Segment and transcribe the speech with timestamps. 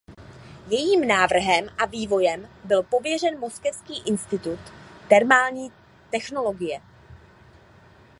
[0.69, 4.59] Jejím návrhem a vývojem byl pověřen Moskevský institut
[5.09, 5.71] termální
[6.09, 6.81] technologie.